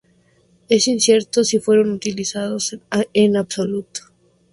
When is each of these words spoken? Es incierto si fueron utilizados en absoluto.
Es 0.67 0.87
incierto 0.87 1.43
si 1.43 1.59
fueron 1.59 1.91
utilizados 1.91 2.75
en 3.13 3.37
absoluto. 3.37 4.01